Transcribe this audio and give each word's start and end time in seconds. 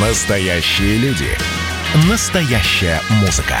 Настоящие 0.00 0.96
люди. 0.98 1.26
Настоящая 2.08 3.00
музыка. 3.20 3.56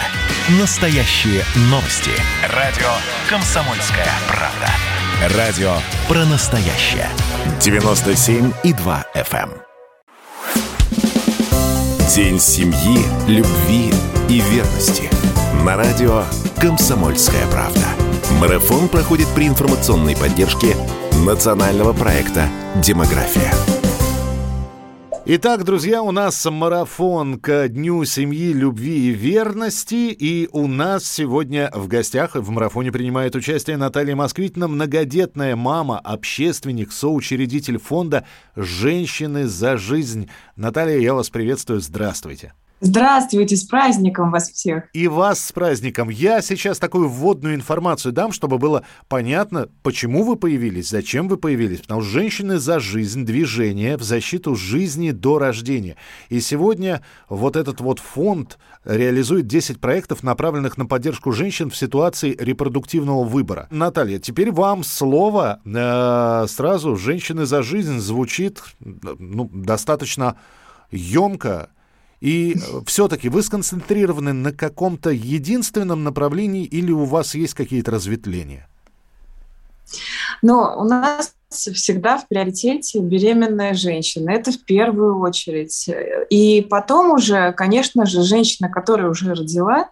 Настоящие 0.60 1.42
новости. 1.62 2.12
Радио 2.54 2.86
«Комсомольская 3.28 4.06
правда». 4.28 5.36
Радио 5.36 5.72
про 6.06 6.24
настоящее. 6.26 7.08
97,2 7.58 9.04
FM. 9.16 9.50
эм. 9.50 9.52
День 12.14 12.38
семьи, 12.38 13.04
любви 13.26 13.92
и 14.28 14.40
верности. 14.40 15.10
На 15.64 15.76
радио 15.76 16.22
«Комсомольская 16.60 17.48
правда». 17.48 17.84
Марафон 18.38 18.88
проходит 18.88 19.26
при 19.34 19.48
информационной 19.48 20.14
поддержке 20.16 20.76
национального 21.24 21.92
проекта 21.92 22.48
«Демография». 22.76 23.52
Итак, 25.30 25.62
друзья, 25.64 26.02
у 26.02 26.10
нас 26.10 26.42
марафон 26.46 27.38
к 27.38 27.68
Дню 27.68 28.06
семьи, 28.06 28.50
любви 28.50 29.10
и 29.10 29.10
верности. 29.10 30.10
И 30.10 30.48
у 30.52 30.66
нас 30.66 31.04
сегодня 31.04 31.70
в 31.74 31.86
гостях 31.86 32.34
в 32.34 32.48
марафоне 32.48 32.90
принимает 32.90 33.36
участие 33.36 33.76
Наталья 33.76 34.16
Москвитина, 34.16 34.68
многодетная 34.68 35.54
мама, 35.54 35.98
общественник, 35.98 36.92
соучредитель 36.92 37.76
фонда 37.76 38.24
«Женщины 38.56 39.46
за 39.46 39.76
жизнь». 39.76 40.30
Наталья, 40.56 40.98
я 40.98 41.12
вас 41.12 41.28
приветствую. 41.28 41.82
Здравствуйте. 41.82 42.54
Здравствуйте, 42.80 43.56
с 43.56 43.64
праздником 43.64 44.30
вас 44.30 44.50
всех. 44.50 44.84
И 44.92 45.08
вас 45.08 45.44
с 45.44 45.50
праздником. 45.50 46.10
Я 46.10 46.40
сейчас 46.42 46.78
такую 46.78 47.08
вводную 47.08 47.56
информацию 47.56 48.12
дам, 48.12 48.30
чтобы 48.30 48.58
было 48.58 48.84
понятно, 49.08 49.68
почему 49.82 50.22
вы 50.22 50.36
появились, 50.36 50.88
зачем 50.88 51.26
вы 51.26 51.38
появились. 51.38 51.80
Потому 51.80 52.02
что 52.02 52.10
женщины 52.10 52.58
за 52.58 52.78
жизнь, 52.78 53.24
движение 53.24 53.96
в 53.96 54.02
защиту 54.02 54.54
жизни 54.54 55.10
до 55.10 55.40
рождения. 55.40 55.96
И 56.28 56.40
сегодня 56.40 57.02
вот 57.28 57.56
этот 57.56 57.80
вот 57.80 57.98
фонд 57.98 58.58
реализует 58.84 59.48
10 59.48 59.80
проектов, 59.80 60.22
направленных 60.22 60.78
на 60.78 60.86
поддержку 60.86 61.32
женщин 61.32 61.70
в 61.70 61.76
ситуации 61.76 62.36
репродуктивного 62.38 63.24
выбора. 63.24 63.66
Наталья, 63.72 64.20
теперь 64.20 64.52
вам 64.52 64.84
слово. 64.84 65.60
Э, 65.64 66.46
сразу 66.46 66.94
«Женщины 66.94 67.44
за 67.44 67.62
жизнь» 67.62 67.98
звучит 67.98 68.62
ну, 68.78 69.50
достаточно 69.52 70.36
емко, 70.92 71.70
и 72.20 72.56
все-таки 72.86 73.28
вы 73.28 73.42
сконцентрированы 73.42 74.32
на 74.32 74.52
каком-то 74.52 75.10
единственном 75.10 76.04
направлении 76.04 76.64
или 76.64 76.90
у 76.90 77.04
вас 77.04 77.34
есть 77.34 77.54
какие-то 77.54 77.92
разветвления? 77.92 78.68
Но 80.42 80.76
у 80.78 80.84
нас 80.84 81.34
всегда 81.50 82.18
в 82.18 82.28
приоритете 82.28 83.00
беременная 83.00 83.74
женщина. 83.74 84.30
Это 84.30 84.52
в 84.52 84.64
первую 84.64 85.18
очередь. 85.20 85.88
И 86.28 86.66
потом 86.68 87.12
уже, 87.12 87.52
конечно 87.52 88.04
же, 88.04 88.22
женщина, 88.22 88.68
которая 88.68 89.08
уже 89.08 89.34
родила, 89.34 89.88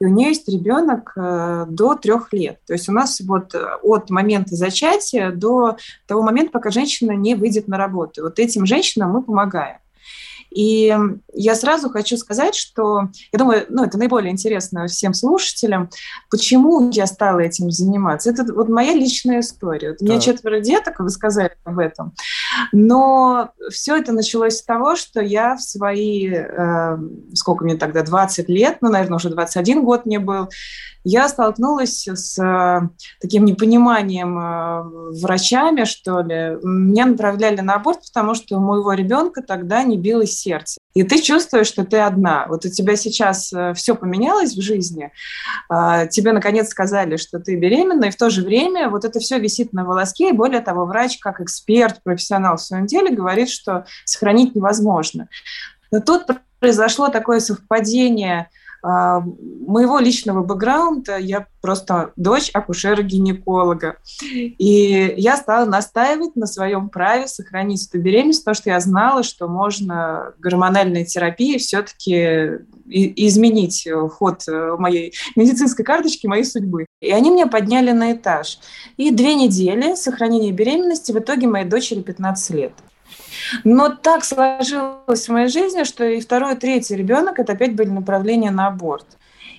и 0.00 0.06
у 0.06 0.08
нее 0.08 0.28
есть 0.28 0.48
ребенок 0.48 1.12
э, 1.16 1.66
до 1.68 1.94
трех 1.94 2.32
лет. 2.32 2.58
То 2.66 2.72
есть 2.72 2.88
у 2.88 2.92
нас 2.92 3.20
вот 3.20 3.54
от 3.54 4.10
момента 4.10 4.56
зачатия 4.56 5.30
до 5.30 5.76
того 6.06 6.22
момента, 6.22 6.50
пока 6.50 6.70
женщина 6.70 7.12
не 7.12 7.36
выйдет 7.36 7.68
на 7.68 7.78
работу. 7.78 8.22
Вот 8.22 8.38
этим 8.40 8.66
женщинам 8.66 9.12
мы 9.12 9.22
помогаем. 9.22 9.78
И 10.54 10.96
я 11.32 11.54
сразу 11.56 11.90
хочу 11.90 12.16
сказать, 12.16 12.54
что, 12.54 13.08
я 13.32 13.38
думаю, 13.38 13.66
ну, 13.68 13.84
это 13.84 13.98
наиболее 13.98 14.30
интересно 14.30 14.86
всем 14.86 15.12
слушателям, 15.12 15.90
почему 16.30 16.90
я 16.90 17.06
стала 17.06 17.40
этим 17.40 17.70
заниматься. 17.70 18.30
Это 18.30 18.44
вот 18.54 18.68
моя 18.68 18.94
личная 18.94 19.40
история. 19.40 19.90
Вот 19.90 20.02
у 20.02 20.04
меня 20.04 20.20
четверо 20.20 20.60
деток, 20.60 21.00
вы 21.00 21.10
сказали 21.10 21.56
об 21.64 21.80
этом. 21.80 22.14
Но 22.70 23.50
все 23.70 23.96
это 23.96 24.12
началось 24.12 24.58
с 24.58 24.62
того, 24.62 24.94
что 24.94 25.20
я 25.20 25.56
в 25.56 25.62
свои, 25.62 26.30
э, 26.32 26.98
сколько 27.34 27.64
мне 27.64 27.76
тогда, 27.76 28.02
20 28.02 28.48
лет, 28.48 28.78
ну, 28.80 28.90
наверное, 28.90 29.16
уже 29.16 29.30
21 29.30 29.84
год 29.84 30.06
мне 30.06 30.20
был, 30.20 30.48
я 31.04 31.28
столкнулась 31.28 32.08
с 32.08 32.38
э, 32.42 32.88
таким 33.20 33.44
непониманием 33.44 34.38
э, 34.38 35.20
врачами, 35.20 35.84
что 35.84 36.20
ли. 36.20 36.56
Меня 36.62 37.04
направляли 37.04 37.60
на 37.60 37.74
аборт, 37.74 38.00
потому 38.06 38.34
что 38.34 38.56
у 38.56 38.60
моего 38.60 38.94
ребенка 38.94 39.42
тогда 39.42 39.82
не 39.82 39.98
билось 39.98 40.32
сердце. 40.32 40.78
И 40.94 41.02
ты 41.02 41.20
чувствуешь, 41.20 41.66
что 41.66 41.84
ты 41.84 41.98
одна. 41.98 42.46
Вот 42.48 42.64
у 42.64 42.70
тебя 42.70 42.96
сейчас 42.96 43.52
э, 43.52 43.74
все 43.74 43.94
поменялось 43.94 44.54
в 44.54 44.62
жизни, 44.62 45.12
э, 45.70 46.08
тебе 46.08 46.32
наконец 46.32 46.70
сказали, 46.70 47.18
что 47.18 47.38
ты 47.38 47.56
беременна, 47.56 48.06
и 48.06 48.10
в 48.10 48.16
то 48.16 48.30
же 48.30 48.42
время 48.42 48.88
вот 48.88 49.04
это 49.04 49.20
все 49.20 49.38
висит 49.38 49.74
на 49.74 49.84
волоске, 49.84 50.30
и 50.30 50.32
более 50.32 50.62
того, 50.62 50.86
врач, 50.86 51.18
как 51.18 51.42
эксперт, 51.42 52.02
профессионал 52.02 52.56
в 52.56 52.62
своем 52.62 52.86
деле, 52.86 53.14
говорит, 53.14 53.50
что 53.50 53.84
сохранить 54.06 54.54
невозможно. 54.54 55.28
Но 55.90 56.00
тут 56.00 56.22
произошло 56.60 57.08
такое 57.08 57.40
совпадение– 57.40 58.48
а, 58.58 58.63
моего 58.84 59.98
личного 59.98 60.42
бэкграунда 60.44 61.16
я 61.16 61.46
просто 61.62 62.12
дочь 62.16 62.50
акушера-гинеколога. 62.52 63.96
И 64.32 65.14
я 65.16 65.36
стала 65.38 65.64
настаивать 65.64 66.36
на 66.36 66.46
своем 66.46 66.90
праве 66.90 67.26
сохранить 67.26 67.88
эту 67.88 67.98
беременность, 67.98 68.44
потому 68.44 68.56
что 68.56 68.70
я 68.70 68.80
знала, 68.80 69.22
что 69.22 69.48
можно 69.48 70.34
гормональной 70.38 71.06
терапией 71.06 71.58
все-таки 71.58 72.58
изменить 72.86 73.88
ход 74.10 74.44
моей 74.78 75.14
медицинской 75.34 75.84
карточки, 75.84 76.26
моей 76.26 76.44
судьбы. 76.44 76.84
И 77.00 77.10
они 77.10 77.30
меня 77.30 77.46
подняли 77.46 77.92
на 77.92 78.12
этаж. 78.12 78.58
И 78.98 79.10
две 79.10 79.34
недели 79.34 79.94
сохранения 79.94 80.52
беременности 80.52 81.10
в 81.12 81.18
итоге 81.18 81.46
моей 81.46 81.64
дочери 81.66 82.02
15 82.02 82.50
лет. 82.50 82.72
Но 83.64 83.90
так 83.90 84.24
сложилось 84.24 85.28
в 85.28 85.32
моей 85.32 85.48
жизни, 85.48 85.84
что 85.84 86.04
и 86.04 86.20
второй, 86.20 86.54
и 86.54 86.58
третий 86.58 86.96
ребенок 86.96 87.38
это 87.38 87.52
опять 87.52 87.74
были 87.74 87.90
направления 87.90 88.50
на 88.50 88.68
аборт. 88.68 89.06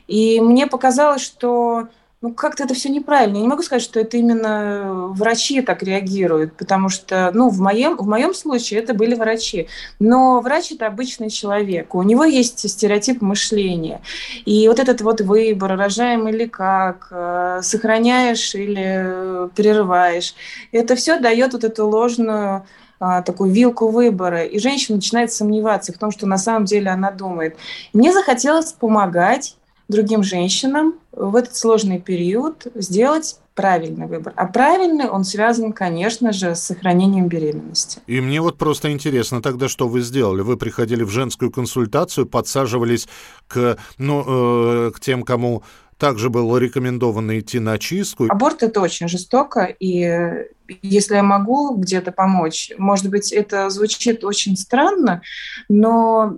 И 0.08 0.40
мне 0.40 0.68
показалось, 0.68 1.22
что 1.22 1.88
ну, 2.26 2.34
как-то 2.34 2.64
это 2.64 2.74
все 2.74 2.90
неправильно. 2.90 3.36
Я 3.36 3.42
не 3.44 3.48
могу 3.48 3.62
сказать, 3.62 3.84
что 3.84 4.00
это 4.00 4.18
именно 4.18 5.10
врачи 5.10 5.62
так 5.62 5.84
реагируют, 5.84 6.56
потому 6.58 6.90
что, 6.90 7.30
ну, 7.36 7.50
в 7.50 7.60
моем, 7.60 7.98
в 7.98 8.08
моем 8.08 8.34
случае 8.34 8.80
это 8.80 8.96
были 8.96 9.14
врачи. 9.14 9.68
Но 10.00 10.42
врач– 10.42 10.72
это 10.72 10.88
обычный 10.88 11.30
человек, 11.30 11.94
у 11.94 12.02
него 12.02 12.24
есть 12.24 12.68
стереотип 12.68 13.22
мышления. 13.22 14.02
И 14.46 14.68
вот 14.68 14.80
этот 14.80 15.02
вот 15.02 15.22
выбор, 15.22 15.78
рожаем 15.78 16.28
или 16.28 16.46
как, 16.48 17.10
э, 17.12 17.60
сохраняешь 17.62 18.56
или 18.56 19.48
прерываешь, 19.56 20.34
это 20.72 20.96
все 20.96 21.20
дает 21.20 21.54
вот 21.54 21.64
эту 21.64 21.88
ложную 21.88 22.66
такую 23.00 23.52
вилку 23.52 23.90
выбора, 23.90 24.44
и 24.44 24.60
женщина 24.60 24.98
начинает 24.98 25.32
сомневаться 25.32 25.94
в 25.94 25.98
том, 25.98 26.12
что 26.12 26.26
на 26.28 26.38
самом 26.38 26.66
деле 26.66 26.90
она 26.90 27.12
думает. 27.12 27.58
Мне 27.94 28.14
захотелось 28.14 28.72
помогать 28.72 29.58
другим 29.88 30.24
женщинам 30.24 30.96
в 31.12 31.36
этот 31.36 31.56
сложный 31.56 32.00
период 32.00 32.68
сделать 32.76 33.40
правильный 33.54 34.06
выбор. 34.06 34.34
А 34.36 34.46
правильный 34.48 35.08
он 35.08 35.24
связан, 35.24 35.72
конечно 35.72 36.34
же, 36.34 36.56
с 36.56 36.62
сохранением 36.62 37.28
беременности. 37.28 38.00
И 38.06 38.20
мне 38.20 38.42
вот 38.42 38.58
просто 38.58 38.92
интересно 38.92 39.42
тогда, 39.42 39.70
что 39.70 39.88
вы 39.88 40.02
сделали? 40.02 40.42
Вы 40.42 40.58
приходили 40.58 41.04
в 41.04 41.10
женскую 41.10 41.52
консультацию, 41.52 42.26
подсаживались 42.26 43.08
к, 43.48 43.78
ну, 43.98 44.88
э, 44.88 44.92
к 44.92 45.00
тем, 45.00 45.24
кому 45.24 45.64
также 45.98 46.30
было 46.30 46.58
рекомендовано 46.58 47.40
идти 47.40 47.60
на 47.60 47.78
чистку. 47.78 48.28
Аборт– 48.30 48.64
это 48.64 48.82
очень 48.82 49.08
жестоко, 49.08 49.64
и 49.64 50.46
если 50.82 51.16
я 51.16 51.24
могу 51.24 51.76
где-то 51.76 52.12
помочь, 52.12 52.72
может 52.78 53.10
быть, 53.10 53.32
это 53.32 53.70
звучит 53.70 54.24
очень 54.24 54.58
странно, 54.58 55.22
но 55.70 56.38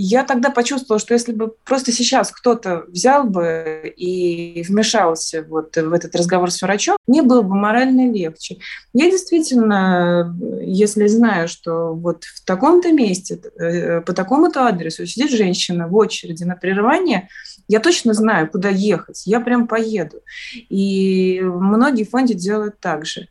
я 0.00 0.22
тогда 0.22 0.50
почувствовала, 0.50 1.00
что 1.00 1.12
если 1.12 1.32
бы 1.32 1.52
просто 1.64 1.90
сейчас 1.90 2.30
кто-то 2.30 2.84
взял 2.86 3.24
бы 3.24 3.92
и 3.96 4.62
вмешался 4.62 5.42
вот 5.42 5.76
в 5.76 5.92
этот 5.92 6.14
разговор 6.14 6.52
с 6.52 6.62
врачом, 6.62 6.96
мне 7.08 7.22
было 7.22 7.42
бы 7.42 7.56
морально 7.56 8.12
легче. 8.12 8.58
Я 8.92 9.10
действительно, 9.10 10.36
если 10.60 11.08
знаю, 11.08 11.48
что 11.48 11.94
вот 11.94 12.22
в 12.22 12.44
таком-то 12.44 12.92
месте, 12.92 13.40
э, 13.58 14.00
по 14.02 14.12
такому-то 14.12 14.68
адресу 14.68 15.04
сидит 15.04 15.32
женщина 15.32 15.88
в 15.88 15.96
очереди 15.96 16.44
на 16.44 16.54
прерывание, 16.54 17.28
я 17.66 17.80
точно 17.80 18.14
знаю, 18.14 18.48
куда 18.48 18.68
ехать. 18.68 19.26
Я 19.26 19.40
прям 19.40 19.66
поеду. 19.66 20.22
И 20.68 21.40
многие 21.42 22.04
фонды 22.04 22.34
делают 22.34 22.78
так 22.78 23.04
же. 23.04 23.28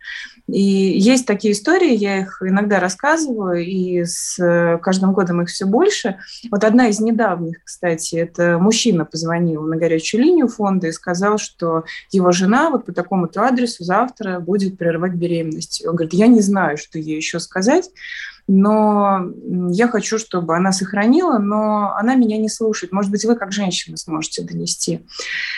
И 0.47 0.61
есть 0.61 1.25
такие 1.25 1.53
истории, 1.53 1.93
я 1.93 2.19
их 2.19 2.41
иногда 2.41 2.79
рассказываю, 2.79 3.65
и 3.65 4.05
с 4.05 4.37
каждым 4.81 5.11
годом 5.11 5.41
их 5.41 5.49
все 5.49 5.65
больше. 5.65 6.19
Вот 6.57 6.63
одна 6.63 6.87
из 6.87 6.99
недавних, 6.99 7.63
кстати, 7.63 8.15
это 8.15 8.57
мужчина 8.57 9.05
позвонил 9.05 9.61
на 9.61 9.77
горячую 9.77 10.23
линию 10.23 10.47
фонда 10.47 10.87
и 10.87 10.91
сказал, 10.91 11.37
что 11.37 11.83
его 12.09 12.31
жена 12.31 12.71
вот 12.71 12.83
по 12.83 12.91
такому-то 12.91 13.43
адресу 13.43 13.83
завтра 13.83 14.39
будет 14.39 14.75
прерывать 14.75 15.13
беременность. 15.13 15.85
Он 15.85 15.95
говорит, 15.95 16.15
я 16.15 16.25
не 16.25 16.41
знаю, 16.41 16.79
что 16.79 16.97
ей 16.97 17.15
еще 17.15 17.39
сказать, 17.39 17.91
но 18.47 19.25
я 19.69 19.87
хочу, 19.87 20.17
чтобы 20.17 20.55
она 20.55 20.71
сохранила, 20.71 21.37
но 21.37 21.93
она 21.95 22.15
меня 22.15 22.37
не 22.37 22.49
слушает. 22.49 22.93
Может 22.93 23.11
быть, 23.11 23.25
вы 23.25 23.35
как 23.35 23.51
женщина 23.51 23.97
сможете 23.97 24.43
донести. 24.43 25.05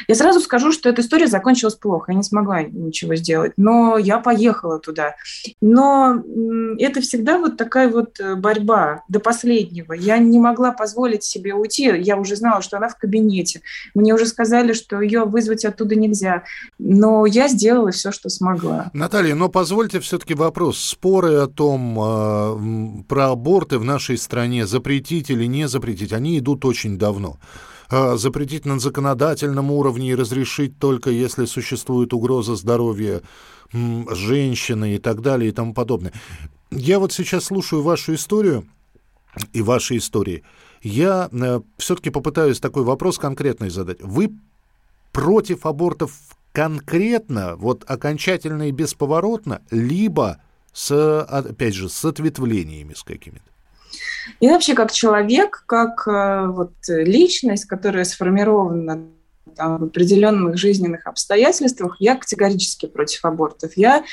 Я 0.08 0.16
сразу 0.16 0.40
скажу, 0.40 0.72
что 0.72 0.90
эта 0.90 1.02
история 1.02 1.28
закончилась 1.28 1.76
плохо, 1.76 2.12
я 2.12 2.18
не 2.18 2.24
смогла 2.24 2.64
ничего 2.64 3.16
сделать, 3.16 3.54
но 3.58 3.98
я 3.98 4.20
поехала 4.20 4.80
туда. 4.80 5.16
Но 5.62 6.24
это 6.80 7.02
всегда 7.02 7.38
вот 7.38 7.58
такая 7.58 7.90
вот 7.90 8.20
э, 8.20 8.36
борьба 8.36 9.04
до 9.08 9.20
последнего. 9.20 9.94
Я 9.94 10.18
не 10.18 10.40
могла 10.40 10.72
позволить 10.72 11.24
себе 11.24 11.54
уйти, 11.54 11.92
я 12.00 12.18
уже 12.18 12.36
знала, 12.36 12.62
что 12.62 12.78
она 12.78 12.90
в 12.90 12.98
кабинете. 12.98 13.62
Мне 13.94 14.14
уже 14.14 14.26
сказали, 14.26 14.74
что 14.74 15.02
ее 15.02 15.26
вызвать 15.26 15.66
оттуда 15.66 15.96
нельзя. 15.96 16.44
Но 16.80 17.26
я 17.26 17.48
сделала 17.48 17.92
все, 17.92 18.12
что 18.12 18.30
смогла. 18.30 18.90
Наталья, 18.94 19.36
но 19.36 19.50
позвольте 19.50 20.00
все-таки 20.00 20.34
вопрос. 20.34 20.80
Споры 20.80 21.36
о 21.36 21.48
том, 21.48 22.00
э, 22.00 22.79
про 23.08 23.32
аборты 23.32 23.78
в 23.78 23.84
нашей 23.84 24.18
стране, 24.18 24.68
запретить 24.68 25.30
или 25.30 25.46
не 25.46 25.68
запретить, 25.68 26.14
они 26.14 26.38
идут 26.40 26.66
очень 26.66 26.98
давно. 26.98 27.38
Э, 27.92 28.18
запретить 28.18 28.66
на 28.66 28.80
законодательном 28.80 29.72
уровне 29.72 30.12
и 30.12 30.16
разрешить 30.16 30.78
только 30.78 31.10
если 31.10 31.46
существует 31.46 32.14
угроза 32.14 32.56
здоровья 32.56 33.22
женщины 33.72 34.96
и 34.96 34.98
так 34.98 35.22
далее 35.22 35.50
и 35.50 35.54
тому 35.54 35.74
подобное. 35.74 36.14
Я 36.72 37.00
вот 37.00 37.14
сейчас 37.14 37.46
слушаю 37.46 37.82
вашу 37.82 38.14
историю 38.14 38.66
и 39.54 39.62
ваши 39.62 39.98
истории. 39.98 40.44
Я 40.82 41.30
э, 41.32 41.62
все-таки 41.78 42.10
попытаюсь 42.10 42.60
такой 42.60 42.84
вопрос 42.84 43.18
конкретный 43.18 43.70
задать. 43.70 44.02
Вы 44.02 44.32
против 45.12 45.66
абортов 45.66 46.14
конкретно, 46.52 47.56
вот 47.56 47.84
окончательно 47.88 48.70
и 48.70 48.72
бесповоротно, 48.72 49.62
либо 49.72 50.38
с, 50.74 51.22
опять 51.24 51.74
же, 51.74 51.90
с 51.90 52.06
ответвлениями 52.06 52.94
с 52.94 53.04
какими-то? 53.04 53.44
И 54.40 54.48
вообще 54.48 54.74
как 54.74 54.92
человек, 54.92 55.64
как 55.66 56.08
э, 56.08 56.48
вот 56.48 56.74
личность, 56.88 57.66
которая 57.66 58.04
сформирована 58.04 59.10
там, 59.56 59.78
в 59.78 59.84
определенных 59.86 60.58
жизненных 60.58 61.06
обстоятельствах, 61.06 61.98
я 62.00 62.16
категорически 62.16 62.86
против 62.86 63.26
абортов. 63.26 63.74
Я 63.76 64.04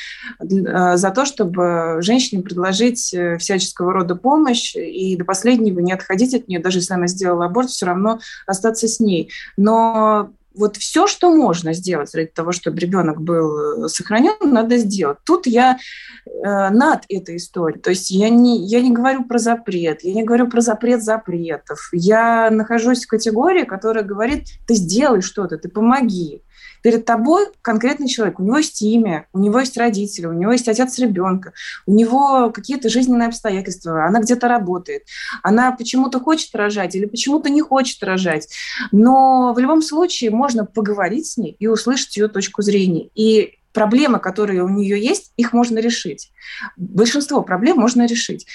э, 0.41 0.97
за 0.97 1.11
то, 1.11 1.25
чтобы 1.25 1.99
женщине 2.01 2.43
предложить 2.43 3.15
э, 3.15 3.39
всяческого 3.39 3.93
рода 3.93 4.17
помощь 4.17 4.75
и 4.75 5.17
до 5.17 5.25
последнего 5.25 5.81
не 5.81 5.93
отходить 5.93 6.35
от 6.35 6.49
нее, 6.49 6.61
даже 6.61 6.79
если 6.79 6.95
она 6.95 7.07
сделала 7.07 7.47
аборт, 7.47 7.71
все 7.71 7.87
равно 7.87 8.19
остаться 8.47 8.89
с 8.89 9.01
ней. 9.01 9.31
Но 9.57 10.33
вот 10.57 10.77
все, 10.77 11.07
что 11.07 11.35
можно 11.35 11.73
сделать 11.73 12.15
ради 12.15 12.29
того, 12.29 12.53
чтобы 12.53 12.79
ребенок 12.79 13.21
был 13.21 13.85
э, 13.85 13.89
сохранен, 13.89 14.37
надо 14.41 14.79
сделать. 14.79 15.19
Тут 15.25 15.47
я 15.47 15.79
э, 16.27 16.71
над 16.71 17.05
этой 17.09 17.37
историей. 17.37 17.81
То 17.81 17.91
есть 17.91 18.11
я 18.11 18.29
не, 18.29 18.65
я 18.67 18.81
не 18.81 18.93
говорю 18.93 19.25
про 19.25 19.39
запрет, 19.39 20.03
я 20.03 20.15
не 20.15 20.25
говорю 20.25 20.49
про 20.49 20.61
запрет 20.61 21.03
запретов. 21.03 21.89
Я 21.93 22.51
нахожусь 22.51 23.05
в 23.05 23.09
категории, 23.09 23.65
которая 23.65 24.05
говорит, 24.05 24.47
ты 24.67 24.75
сделай 24.75 25.21
что-то, 25.21 25.59
ты 25.59 25.69
помоги. 25.69 26.43
Перед 26.87 27.05
тобой 27.05 27.49
конкретный 27.63 28.07
человек, 28.07 28.39
у 28.39 28.45
него 28.45 28.59
есть 28.59 28.81
имя, 28.81 29.27
у 29.33 29.41
него 29.41 29.59
есть 29.59 29.77
родители, 29.77 30.27
у 30.27 30.33
него 30.33 30.53
есть 30.53 30.69
отец 30.69 30.97
ребенка, 31.01 31.53
у 31.85 31.93
него 31.93 32.51
какие-то 32.51 32.89
жизненные 32.89 33.27
обстоятельства, 33.27 34.07
она 34.07 34.21
где-то 34.21 34.47
работает, 34.47 35.03
она 35.43 35.73
почему-то 35.73 36.21
хочет 36.21 36.55
рожать 36.55 36.95
или 36.95 37.07
почему-то 37.07 37.51
не 37.51 37.61
хочет 37.61 38.01
рожать. 38.05 38.51
Но 38.93 39.53
в 39.53 39.59
любом 39.59 39.83
случае 39.83 40.31
можно 40.31 40.65
поговорить 40.65 41.27
с 41.27 41.37
ней 41.37 41.57
и 41.59 41.67
услышать 41.67 42.17
ее 42.17 42.29
точку 42.29 42.63
зрения. 42.63 43.11
И 43.17 43.59
проблемы, 43.77 44.21
которые 44.21 44.63
у 44.65 44.71
нее 44.71 44.99
есть, 44.99 45.35
их 45.37 45.53
можно 45.53 45.79
решить. 45.81 46.33
Большинство 46.79 47.43
проблем 47.43 47.77
можно 47.77 48.07
решить. 48.07 48.47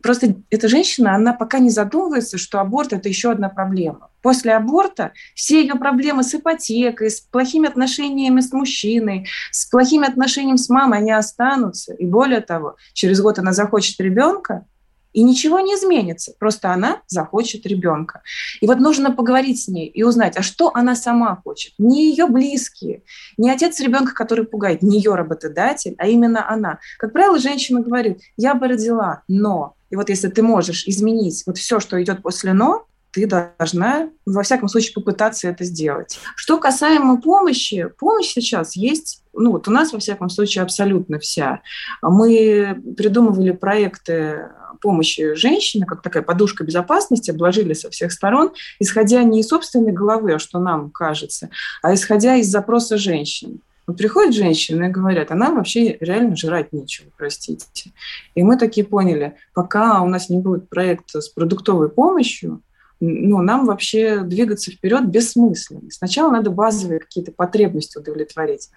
Просто 0.00 0.36
эта 0.50 0.68
женщина, 0.68 1.16
она 1.16 1.32
пока 1.32 1.58
не 1.58 1.70
задумывается, 1.70 2.38
что 2.38 2.60
аборт– 2.60 2.92
это 2.92 3.08
еще 3.08 3.32
одна 3.32 3.48
проблема. 3.48 4.10
После 4.22 4.54
аборта 4.54 5.10
все 5.34 5.60
ее 5.60 5.74
проблемы 5.74 6.22
с 6.22 6.32
ипотекой, 6.36 7.10
с 7.10 7.20
плохими 7.20 7.68
отношениями 7.68 8.40
с 8.40 8.52
мужчиной, 8.52 9.26
с 9.50 9.66
плохими 9.66 10.06
отношениями 10.06 10.56
с 10.56 10.68
мамой, 10.68 10.98
они 10.98 11.10
останутся. 11.10 11.94
И 11.94 12.06
более 12.06 12.40
того, 12.40 12.76
через 12.92 13.20
год 13.20 13.40
она 13.40 13.52
захочет 13.52 14.00
ребенка, 14.00 14.66
и 15.12 15.22
ничего 15.22 15.60
не 15.60 15.74
изменится, 15.74 16.32
просто 16.38 16.72
она 16.72 17.02
захочет 17.06 17.66
ребенка. 17.66 18.22
И 18.60 18.66
вот 18.66 18.78
нужно 18.78 19.12
поговорить 19.12 19.62
с 19.62 19.68
ней 19.68 19.86
и 19.86 20.02
узнать, 20.02 20.36
а 20.36 20.42
что 20.42 20.70
она 20.74 20.94
сама 20.94 21.40
хочет. 21.44 21.72
Не 21.78 22.10
ее 22.10 22.26
близкие, 22.26 23.02
не 23.36 23.50
отец 23.50 23.80
ребенка, 23.80 24.14
который 24.14 24.46
пугает, 24.46 24.82
не 24.82 24.98
ее 24.98 25.14
работодатель, 25.14 25.94
а 25.98 26.06
именно 26.06 26.48
она. 26.48 26.78
Как 26.98 27.12
правило, 27.12 27.38
женщина 27.38 27.80
говорит, 27.80 28.20
я 28.36 28.54
бы 28.54 28.68
родила, 28.68 29.22
но. 29.28 29.74
И 29.90 29.96
вот 29.96 30.10
если 30.10 30.28
ты 30.28 30.42
можешь 30.42 30.86
изменить 30.86 31.42
вот 31.46 31.56
все, 31.58 31.80
что 31.80 32.00
идет 32.02 32.22
после 32.22 32.52
«но», 32.52 32.84
ты 33.10 33.26
должна, 33.26 34.10
во 34.26 34.42
всяком 34.42 34.68
случае, 34.68 34.92
попытаться 34.92 35.48
это 35.48 35.64
сделать. 35.64 36.18
Что 36.36 36.58
касаемо 36.58 37.20
помощи, 37.20 37.88
помощь 37.98 38.32
сейчас 38.32 38.76
есть, 38.76 39.22
ну 39.32 39.52
вот 39.52 39.66
у 39.66 39.70
нас, 39.70 39.92
во 39.92 39.98
всяком 39.98 40.28
случае, 40.28 40.62
абсолютно 40.62 41.18
вся. 41.18 41.62
Мы 42.02 42.80
придумывали 42.96 43.52
проекты 43.52 44.50
помощи 44.80 45.34
женщине, 45.34 45.86
как 45.86 46.02
такая 46.02 46.22
подушка 46.22 46.64
безопасности, 46.64 47.30
обложили 47.30 47.72
со 47.72 47.90
всех 47.90 48.12
сторон, 48.12 48.52
исходя 48.78 49.22
не 49.22 49.40
из 49.40 49.48
собственной 49.48 49.92
головы, 49.92 50.34
а 50.34 50.38
что 50.38 50.58
нам 50.58 50.90
кажется, 50.90 51.50
а 51.82 51.94
исходя 51.94 52.36
из 52.36 52.48
запроса 52.48 52.96
женщин. 52.96 53.60
Вот 53.86 53.96
приходят 53.96 54.34
женщины 54.34 54.86
и 54.86 54.90
говорят, 54.90 55.30
а 55.30 55.34
нам 55.34 55.56
вообще 55.56 55.96
реально 56.00 56.36
жрать 56.36 56.74
нечего, 56.74 57.08
простите. 57.16 57.90
И 58.34 58.42
мы 58.42 58.58
такие 58.58 58.86
поняли, 58.86 59.36
пока 59.54 60.02
у 60.02 60.08
нас 60.08 60.28
не 60.28 60.38
будет 60.38 60.68
проекта 60.68 61.22
с 61.22 61.28
продуктовой 61.30 61.88
помощью, 61.88 62.60
ну, 63.00 63.42
нам 63.42 63.66
вообще 63.66 64.20
двигаться 64.20 64.72
вперед 64.72 65.06
бессмысленно. 65.06 65.90
Сначала 65.90 66.32
надо 66.32 66.50
базовые 66.50 67.00
какие-то 67.00 67.32
потребности 67.32 67.96
удовлетворить. 67.96 68.70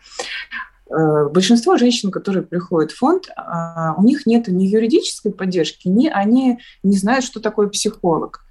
Э, 0.91 1.29
большинство 1.29 1.77
женщин, 1.77 2.11
которые 2.11 2.43
приходят 2.43 2.91
в 2.91 2.97
фонд, 2.97 3.29
а, 3.35 3.95
у 3.97 4.03
них 4.03 4.25
нет 4.25 4.47
ни 4.47 4.65
юридической 4.65 5.31
поддержки, 5.31 5.87
ни 5.87 6.07
они 6.07 6.59
не 6.83 6.97
знают, 6.97 7.23
что 7.23 7.39
такое 7.39 7.67
психолог. 7.67 8.45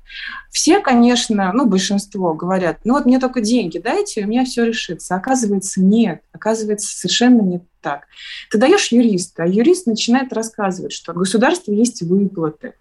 Все, 0.50 0.80
конечно, 0.80 1.52
ну, 1.52 1.66
большинство 1.66 2.34
говорят, 2.34 2.78
ну 2.84 2.94
вот 2.94 3.06
мне 3.06 3.20
только 3.20 3.40
деньги 3.40 3.78
дайте, 3.78 4.24
у 4.24 4.26
меня 4.26 4.44
все 4.44 4.64
решится. 4.64 5.14
Оказывается, 5.14 5.80
нет. 5.80 6.22
Оказывается, 6.32 6.88
совершенно 6.96 7.42
не 7.42 7.60
так. 7.80 8.06
Ты 8.50 8.58
даешь 8.58 8.92
юриста, 8.92 9.44
а 9.44 9.46
юрист 9.46 9.86
начинает 9.86 10.32
рассказывать, 10.32 10.92
что 10.92 11.12
от 11.12 11.18
государства 11.18 11.72
есть 11.72 12.02
выплаты. 12.02 12.74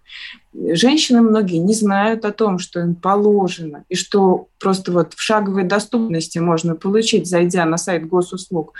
Женщины 0.52 1.22
многие 1.22 1.58
не 1.58 1.74
знают 1.74 2.24
о 2.24 2.32
том, 2.32 2.58
что 2.58 2.80
им 2.80 2.96
положено, 2.96 3.84
и 3.88 3.94
что 3.94 4.48
просто 4.58 4.90
вот 4.90 5.14
в 5.14 5.20
шаговой 5.20 5.62
доступности 5.62 6.38
можно 6.38 6.74
получить, 6.74 7.28
зайдя 7.28 7.64
на 7.64 7.76
сайт 7.76 8.06
госуслуг. 8.06 8.74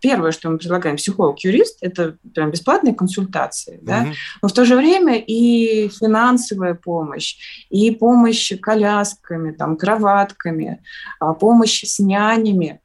Первое, 0.00 0.32
что 0.32 0.50
мы 0.50 0.58
предлагаем, 0.58 0.96
психолог-юрист, 0.96 1.78
это 1.82 2.16
прям 2.34 2.50
бесплатные 2.50 2.94
консультации, 2.94 3.76
mm-hmm. 3.76 3.84
да? 3.84 4.06
но 4.40 4.48
в 4.48 4.52
то 4.52 4.64
же 4.64 4.74
время 4.74 5.18
и 5.18 5.88
финансовая 5.88 6.74
помощь, 6.74 7.36
и 7.68 7.90
помощь 7.90 8.52
колясками, 8.60 9.52
там, 9.52 9.76
кроватками, 9.76 10.82
а 11.20 11.34
помощь 11.34 11.84
с 11.84 11.98
нянями, 11.98 12.80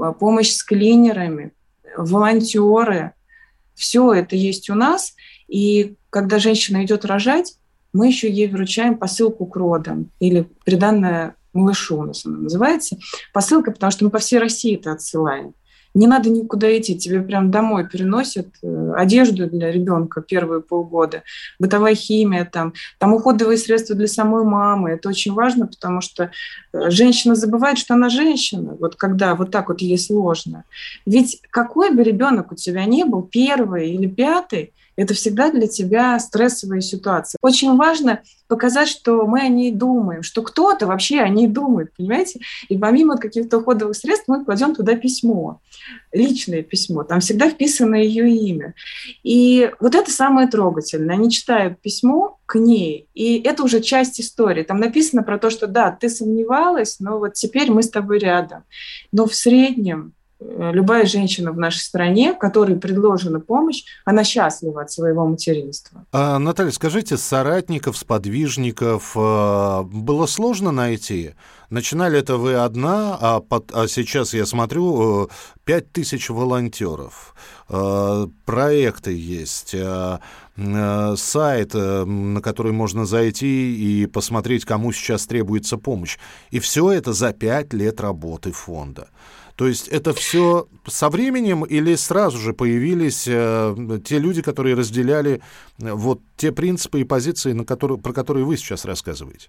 а 0.00 0.12
помощь 0.12 0.50
с 0.50 0.62
клинерами, 0.62 1.52
волонтеры, 1.96 3.12
все 3.74 4.12
это 4.12 4.36
есть 4.36 4.70
у 4.70 4.74
нас. 4.74 5.14
И 5.46 5.96
когда 6.10 6.38
женщина 6.38 6.84
идет 6.84 7.04
рожать, 7.04 7.56
мы 7.92 8.08
еще 8.08 8.30
ей 8.30 8.48
вручаем 8.48 8.98
посылку 8.98 9.46
к 9.46 9.56
родам 9.56 10.10
или 10.20 10.48
приданное 10.64 11.36
малышу 11.52 11.98
у 11.98 12.04
нас 12.04 12.24
она 12.26 12.38
называется. 12.38 12.98
Посылка, 13.32 13.70
потому 13.70 13.90
что 13.90 14.04
мы 14.04 14.10
по 14.10 14.18
всей 14.18 14.38
России 14.38 14.76
это 14.76 14.92
отсылаем. 14.92 15.54
Не 15.98 16.06
надо 16.06 16.30
никуда 16.30 16.78
идти, 16.78 16.96
тебе 16.96 17.20
прям 17.20 17.50
домой 17.50 17.88
переносят 17.88 18.46
э, 18.62 18.92
одежду 18.96 19.48
для 19.48 19.72
ребенка 19.72 20.20
первые 20.20 20.62
полгода, 20.62 21.24
бытовая 21.58 21.96
химия, 21.96 22.44
там, 22.44 22.72
там 22.98 23.14
уходовые 23.14 23.58
средства 23.58 23.96
для 23.96 24.06
самой 24.06 24.44
мамы. 24.44 24.90
Это 24.90 25.08
очень 25.08 25.32
важно, 25.32 25.66
потому 25.66 26.00
что 26.00 26.30
э, 26.72 26.90
женщина 26.90 27.34
забывает, 27.34 27.78
что 27.78 27.94
она 27.94 28.10
женщина, 28.10 28.76
вот 28.78 28.94
когда 28.94 29.34
вот 29.34 29.50
так 29.50 29.70
вот 29.70 29.80
ей 29.80 29.98
сложно. 29.98 30.62
Ведь 31.04 31.42
какой 31.50 31.92
бы 31.92 32.04
ребенок 32.04 32.52
у 32.52 32.54
тебя 32.54 32.84
ни 32.84 33.02
был, 33.02 33.22
первый 33.22 33.90
или 33.90 34.06
пятый, 34.06 34.72
это 34.98 35.14
всегда 35.14 35.50
для 35.50 35.68
тебя 35.68 36.18
стрессовая 36.18 36.80
ситуация. 36.80 37.38
Очень 37.40 37.76
важно 37.76 38.20
показать, 38.48 38.88
что 38.88 39.26
мы 39.26 39.42
о 39.42 39.48
ней 39.48 39.70
думаем, 39.70 40.22
что 40.22 40.42
кто-то 40.42 40.86
вообще 40.86 41.20
о 41.20 41.28
ней 41.28 41.46
думает, 41.46 41.92
понимаете? 41.96 42.40
И 42.68 42.76
помимо 42.76 43.16
каких-то 43.16 43.58
уходовых 43.58 43.94
средств 43.94 44.24
мы 44.26 44.44
кладем 44.44 44.74
туда 44.74 44.96
письмо, 44.96 45.60
личное 46.12 46.62
письмо, 46.62 47.04
там 47.04 47.20
всегда 47.20 47.48
вписано 47.48 47.94
ее 47.94 48.28
имя. 48.28 48.74
И 49.22 49.70
вот 49.78 49.94
это 49.94 50.10
самое 50.10 50.48
трогательное. 50.48 51.14
Они 51.14 51.30
читают 51.30 51.80
письмо 51.80 52.38
к 52.46 52.58
ней, 52.58 53.06
и 53.14 53.38
это 53.40 53.62
уже 53.62 53.80
часть 53.80 54.20
истории. 54.20 54.64
Там 54.64 54.80
написано 54.80 55.22
про 55.22 55.38
то, 55.38 55.50
что 55.50 55.68
да, 55.68 55.92
ты 55.92 56.08
сомневалась, 56.08 56.98
но 56.98 57.18
вот 57.18 57.34
теперь 57.34 57.70
мы 57.70 57.84
с 57.84 57.90
тобой 57.90 58.18
рядом. 58.18 58.64
Но 59.12 59.26
в 59.26 59.34
среднем 59.34 60.14
любая 60.40 61.06
женщина 61.06 61.52
в 61.52 61.58
нашей 61.58 61.80
стране, 61.80 62.34
которой 62.34 62.76
предложена 62.76 63.40
помощь, 63.40 63.84
она 64.04 64.24
счастлива 64.24 64.82
от 64.82 64.90
своего 64.90 65.26
материнства. 65.26 66.04
А, 66.12 66.38
Наталья, 66.38 66.70
скажите, 66.70 67.16
соратников, 67.16 67.96
сподвижников 67.96 69.16
э, 69.16 69.82
было 69.82 70.26
сложно 70.26 70.70
найти? 70.70 71.34
Начинали 71.70 72.18
это 72.18 72.36
вы 72.36 72.54
одна, 72.54 73.18
а, 73.20 73.40
под, 73.40 73.72
а 73.74 73.88
сейчас 73.88 74.32
я 74.32 74.46
смотрю, 74.46 75.28
пять 75.64 75.92
тысяч 75.92 76.30
волонтеров, 76.30 77.34
проекты 78.46 79.14
есть, 79.14 79.74
сайт, 80.56 81.74
на 81.74 82.40
который 82.40 82.72
можно 82.72 83.04
зайти 83.04 84.02
и 84.02 84.06
посмотреть, 84.06 84.64
кому 84.64 84.92
сейчас 84.92 85.26
требуется 85.26 85.76
помощь. 85.76 86.16
И 86.50 86.58
все 86.58 86.90
это 86.90 87.12
за 87.12 87.34
пять 87.34 87.74
лет 87.74 88.00
работы 88.00 88.50
фонда. 88.52 89.08
То 89.58 89.66
есть 89.66 89.88
это 89.88 90.12
все 90.12 90.68
со 90.86 91.10
временем 91.10 91.64
или 91.64 91.96
сразу 91.96 92.38
же 92.38 92.52
появились 92.52 93.24
э, 93.26 93.74
те 94.04 94.20
люди, 94.20 94.40
которые 94.40 94.76
разделяли 94.76 95.40
э, 95.82 95.92
вот 95.92 96.20
те 96.36 96.52
принципы 96.52 97.00
и 97.00 97.04
позиции, 97.04 97.50
на 97.50 97.64
которые, 97.64 97.98
про 97.98 98.12
которые 98.12 98.46
вы 98.46 98.56
сейчас 98.56 98.84
рассказываете? 98.84 99.48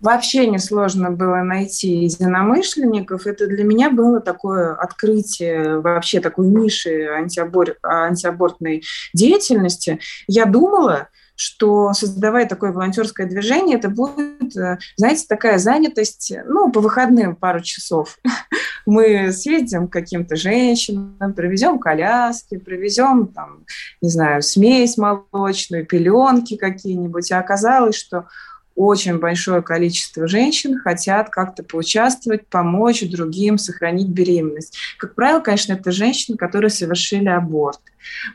Вообще 0.00 0.46
несложно 0.46 1.10
было 1.10 1.42
найти 1.42 2.04
единомышленников. 2.04 3.26
Это 3.26 3.48
для 3.48 3.64
меня 3.64 3.90
было 3.90 4.20
такое 4.20 4.76
открытие 4.76 5.80
вообще 5.80 6.20
такой 6.20 6.46
ниши 6.46 7.08
антиабор... 7.08 7.74
антиабортной 7.82 8.84
деятельности. 9.12 9.98
Я 10.28 10.46
думала, 10.46 11.08
что 11.36 11.92
создавая 11.92 12.46
такое 12.46 12.72
волонтерское 12.72 13.26
движение, 13.26 13.78
это 13.78 13.88
будет, 13.88 14.56
э, 14.56 14.78
знаете, 14.96 15.26
такая 15.28 15.58
занятость, 15.58 16.32
ну, 16.46 16.70
по 16.70 16.80
выходным 16.80 17.36
пару 17.36 17.60
часов. 17.60 18.18
Мы 18.86 19.32
съездим 19.32 19.88
к 19.88 19.92
каким-то 19.92 20.36
женщинам, 20.36 21.32
привезем 21.34 21.78
коляски, 21.78 22.58
привезем, 22.58 23.28
там, 23.28 23.64
не 24.00 24.08
знаю, 24.08 24.42
смесь 24.42 24.96
молочную, 24.96 25.86
пеленки 25.86 26.56
какие-нибудь. 26.56 27.30
А 27.32 27.38
оказалось, 27.38 27.96
что 27.96 28.26
очень 28.74 29.18
большое 29.18 29.62
количество 29.62 30.26
женщин 30.26 30.78
хотят 30.78 31.28
как-то 31.30 31.62
поучаствовать, 31.62 32.46
помочь 32.46 33.02
другим 33.08 33.58
сохранить 33.58 34.08
беременность. 34.08 34.76
Как 34.98 35.14
правило, 35.14 35.40
конечно, 35.40 35.74
это 35.74 35.92
женщины, 35.92 36.36
которые 36.36 36.70
совершили 36.70 37.28
аборт. 37.28 37.80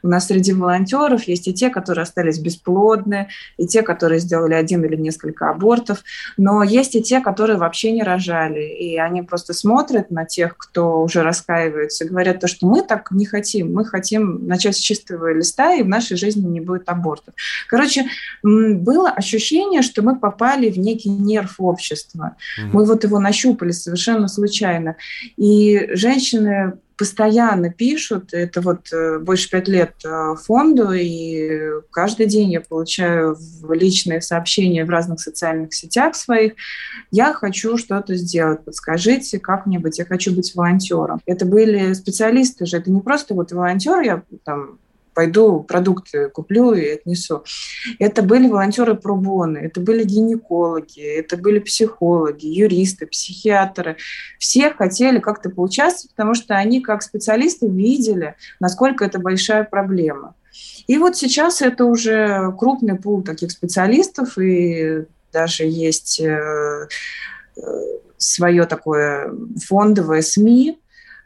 У 0.04 0.08
нас 0.08 0.28
среди 0.28 0.54
волонтеров 0.54 1.24
есть 1.24 1.48
и 1.48 1.54
те, 1.54 1.70
которые 1.70 2.04
остались 2.04 2.40
бесплодны, 2.40 3.28
и 3.58 3.68
те, 3.68 3.82
которые 3.82 4.20
сделали 4.20 4.54
один 4.54 4.84
или 4.86 4.96
несколько 4.96 5.50
абортов, 5.50 6.04
но 6.38 6.64
есть 6.64 6.96
и 6.96 7.02
те, 7.02 7.20
которые 7.22 7.58
вообще 7.58 7.92
не 7.92 8.04
рожали, 8.04 8.62
и 8.62 8.98
они 8.98 9.22
просто 9.22 9.54
смотрят 9.54 10.12
на 10.12 10.26
тех, 10.26 10.58
кто 10.58 11.02
уже 11.02 11.24
раскаивается, 11.24 12.06
и 12.06 12.10
говорят 12.10 12.40
то, 12.40 12.48
что 12.48 12.68
мы 12.68 12.82
так 12.82 13.12
не 13.12 13.26
хотим, 13.26 13.74
мы 13.74 13.86
хотим 13.86 14.48
начать 14.48 14.76
с 14.76 14.80
чистого 14.80 15.34
листа, 15.34 15.74
и 15.74 15.84
в 15.84 15.88
нашей 15.88 16.18
жизни 16.18 16.48
не 16.48 16.62
будет 16.62 16.90
абортов. 16.90 17.34
Короче, 17.68 18.06
было 18.44 19.10
ощущение, 19.10 19.82
что 19.82 20.02
мы 20.02 20.18
попали 20.18 20.70
в 20.70 20.78
некий 20.78 21.10
нерв 21.10 21.56
общества. 21.60 22.36
Mm-hmm. 22.60 22.70
Мы 22.74 22.86
вот 22.86 23.04
его 23.04 23.20
нащупали 23.20 23.72
совершенно 23.72 24.28
случайно. 24.28 24.96
И 25.36 25.90
женщины 25.94 26.74
постоянно 26.98 27.72
пишут, 27.72 28.34
это 28.34 28.62
вот 28.62 28.92
э, 28.92 29.20
больше 29.20 29.50
пять 29.50 29.68
лет 29.68 29.94
э, 30.04 30.36
фонду, 30.36 30.92
и 30.92 31.82
каждый 31.92 32.26
день 32.26 32.52
я 32.52 32.62
получаю 32.62 33.38
личные 33.70 34.22
сообщения 34.22 34.84
в 34.84 34.90
разных 34.90 35.20
социальных 35.20 35.74
сетях 35.74 36.16
своих, 36.16 36.54
я 37.12 37.34
хочу 37.34 37.78
что-то 37.78 38.16
сделать, 38.16 38.66
подскажите 38.66 39.40
как-нибудь, 39.40 40.00
я 40.00 40.06
хочу 40.06 40.36
быть 40.36 40.54
волонтером. 40.56 41.22
Это 41.26 41.46
были 41.46 41.94
специалисты 41.94 42.66
же, 42.66 42.78
это 42.78 42.92
не 42.92 43.02
просто 43.02 43.34
вот 43.34 43.52
волонтер, 43.52 44.02
я 44.02 44.24
там 44.44 44.80
пойду 45.18 45.64
продукты 45.64 46.30
куплю 46.30 46.74
и 46.74 46.90
отнесу. 46.90 47.44
Это 47.98 48.22
были 48.22 48.48
волонтеры 48.48 48.94
пробоны, 48.94 49.58
это 49.58 49.80
были 49.82 50.04
гинекологи, 50.04 51.02
это 51.02 51.38
были 51.38 51.58
психологи, 51.58 52.46
юристы, 52.46 53.08
психиатры. 53.08 53.98
Все 54.38 54.70
хотели 54.70 55.18
как-то 55.18 55.50
поучаствовать, 55.50 56.12
потому 56.12 56.36
что 56.36 56.56
они 56.56 56.82
как 56.82 57.02
специалисты 57.02 57.68
видели, 57.68 58.36
насколько 58.60 59.04
это 59.04 59.18
большая 59.18 59.64
проблема. 59.64 60.36
И 60.86 61.00
вот 61.00 61.18
сейчас 61.18 61.64
это 61.64 61.86
уже 61.86 62.54
крупный 62.60 62.96
пул 62.96 63.24
таких 63.24 63.50
специалистов, 63.50 64.38
и 64.38 65.06
даже 65.34 65.64
есть 65.64 66.20
э, 66.20 66.88
э, 67.58 67.62
свое 68.18 68.68
такое 68.68 69.34
фондовое 69.66 70.22
СМИ, 70.22 70.78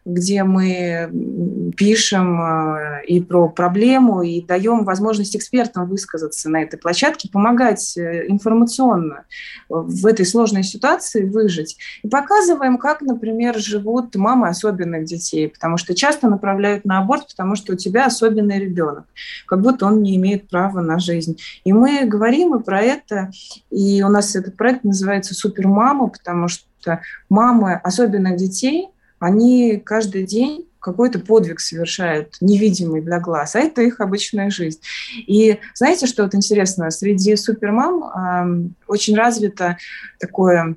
где 0.04 0.44
мы 0.44 1.72
пишем 1.78 2.42
э, 2.42 3.06
и 3.06 3.22
про 3.22 3.48
проблему, 3.50 4.24
и 4.24 4.42
даем 4.42 4.84
возможность 4.84 5.36
экспертам 5.36 5.88
высказаться 5.88 6.50
на 6.50 6.64
этой 6.64 6.78
площадке, 6.78 7.30
помогать 7.32 7.96
э, 7.98 8.26
информационно 8.28 9.26
в 9.70 10.06
этой 10.08 10.26
сложной 10.26 10.64
ситуации 10.64 11.24
выжить. 11.24 11.78
И 12.04 12.08
показываем, 12.08 12.78
как, 12.78 13.02
например, 13.02 13.58
живут 13.60 14.16
мамы 14.16 14.48
особенных 14.48 15.06
детей, 15.06 15.50
потому 15.50 15.78
что 15.78 15.94
часто 15.94 16.28
направляют 16.28 16.84
на 16.84 16.98
аборт, 16.98 17.28
потому 17.28 17.56
что 17.56 17.74
у 17.74 17.76
тебя 17.76 18.08
особенный 18.08 18.60
ребенок, 18.60 19.06
как 19.46 19.62
будто 19.62 19.86
он 19.86 20.02
не 20.02 20.16
имеет 20.16 20.50
права 20.50 20.82
на 20.82 20.98
жизнь. 20.98 21.38
И 21.64 21.74
мы 21.74 22.06
говорим 22.06 22.56
и 22.56 22.64
про 22.64 22.82
это, 22.82 23.30
и 23.70 24.02
у 24.02 24.10
нас 24.10 24.36
этот 24.36 24.58
проект 24.58 24.84
называется 24.84 25.36
«Супермама», 25.36 26.08
потому 26.08 26.48
что 26.48 27.02
мамы 27.30 27.76
особенных 27.76 28.38
детей– 28.38 28.88
они 29.22 29.78
каждый 29.78 30.24
день 30.24 30.68
какой-то 30.80 31.20
подвиг 31.20 31.60
совершают, 31.60 32.38
невидимый 32.42 33.02
для 33.02 33.20
глаз, 33.20 33.56
а 33.56 33.60
это 33.60 33.84
их 33.84 34.00
обычная 34.00 34.50
жизнь. 34.50 34.80
И 35.16 35.60
знаете, 35.76 36.08
что 36.08 36.24
вот 36.24 36.34
интересно? 36.34 36.90
Среди 36.90 37.36
супермам 37.36 38.04
э, 38.04 38.70
очень 38.88 39.16
развито 39.16 39.78
такое 40.20 40.76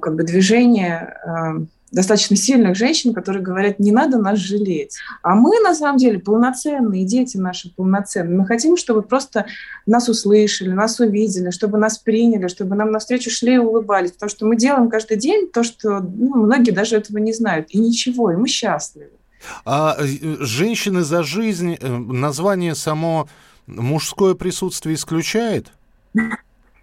как 0.00 0.16
бы 0.16 0.22
движение 0.22 1.14
э, 1.26 1.66
достаточно 1.94 2.36
сильных 2.36 2.76
женщин, 2.76 3.14
которые 3.14 3.42
говорят, 3.42 3.78
не 3.78 3.92
надо 3.92 4.18
нас 4.18 4.38
жалеть. 4.38 4.96
А 5.22 5.34
мы, 5.34 5.60
на 5.60 5.74
самом 5.74 5.96
деле, 5.96 6.18
полноценные, 6.18 7.04
дети 7.04 7.36
наши 7.36 7.72
полноценные. 7.72 8.36
Мы 8.36 8.46
хотим, 8.46 8.76
чтобы 8.76 9.02
просто 9.02 9.46
нас 9.86 10.08
услышали, 10.08 10.70
нас 10.70 10.98
увидели, 10.98 11.50
чтобы 11.50 11.78
нас 11.78 11.98
приняли, 11.98 12.48
чтобы 12.48 12.74
нам 12.74 12.90
навстречу 12.90 13.30
шли 13.30 13.54
и 13.54 13.58
улыбались. 13.58 14.12
Потому 14.12 14.30
что 14.30 14.46
мы 14.46 14.56
делаем 14.56 14.88
каждый 14.88 15.16
день 15.16 15.48
то, 15.48 15.62
что 15.62 16.00
ну, 16.00 16.44
многие 16.44 16.72
даже 16.72 16.96
этого 16.96 17.18
не 17.18 17.32
знают. 17.32 17.68
И 17.70 17.78
ничего, 17.78 18.32
и 18.32 18.36
мы 18.36 18.48
счастливы. 18.48 19.10
А 19.64 19.96
э, 19.98 20.04
женщины 20.40 21.02
за 21.02 21.22
жизнь, 21.22 21.76
э, 21.80 21.88
название 21.88 22.74
само 22.74 23.28
мужское 23.66 24.34
присутствие 24.34 24.96
исключает? 24.96 25.70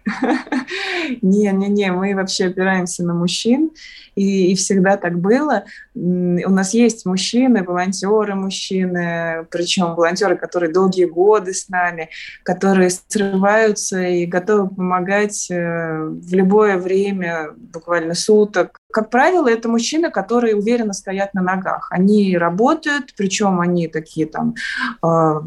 Не-не-не, 1.22 1.92
мы 1.92 2.14
вообще 2.14 2.46
опираемся 2.46 3.04
на 3.04 3.14
мужчин, 3.14 3.70
и, 4.14 4.52
и 4.52 4.54
всегда 4.54 4.96
так 4.96 5.18
было. 5.18 5.64
У 5.94 6.50
нас 6.50 6.74
есть 6.74 7.06
мужчины, 7.06 7.62
волонтеры 7.62 8.34
мужчины, 8.34 9.46
причем 9.50 9.94
волонтеры, 9.94 10.36
которые 10.36 10.72
долгие 10.72 11.06
годы 11.06 11.54
с 11.54 11.68
нами, 11.68 12.10
которые 12.42 12.90
срываются 12.90 14.02
и 14.02 14.26
готовы 14.26 14.68
помогать 14.68 15.50
э, 15.50 16.04
в 16.04 16.34
любое 16.34 16.78
время, 16.78 17.48
буквально 17.56 18.14
суток, 18.14 18.78
как 18.92 19.10
правило, 19.10 19.48
это 19.48 19.68
мужчины, 19.68 20.10
которые 20.10 20.56
уверенно 20.56 20.92
стоят 20.92 21.34
на 21.34 21.42
ногах. 21.42 21.88
Они 21.90 22.36
работают, 22.36 23.14
причем 23.16 23.60
они 23.60 23.88
такие 23.88 24.26
там 24.26 24.54
э, 25.02 25.40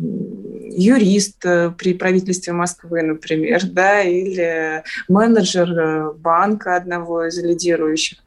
юрист 0.72 1.42
при 1.78 1.94
правительстве 1.94 2.54
Москвы, 2.54 3.02
например, 3.02 3.62
да, 3.72 4.02
или 4.02 4.84
менеджер 5.08 5.70
э, 5.72 6.14
банка 6.14 6.76
одного 6.76 7.28
из 7.28 7.38
лидирующих. 7.38 8.20